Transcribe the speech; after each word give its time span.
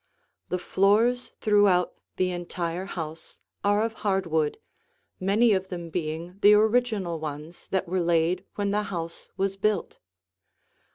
The 0.49 0.57
floors 0.57 1.33
throughout 1.41 1.93
the 2.15 2.31
entire 2.31 2.85
house 2.85 3.37
are 3.63 3.83
of 3.83 3.93
hard 4.01 4.25
wood, 4.25 4.57
many 5.19 5.51
of 5.53 5.67
them 5.67 5.91
being 5.91 6.39
the 6.39 6.55
original 6.55 7.19
ones 7.19 7.67
that 7.67 7.87
were 7.87 8.01
laid 8.01 8.43
when 8.55 8.71
the 8.71 8.81
house 8.89 9.29
was 9.37 9.57
built. 9.57 9.99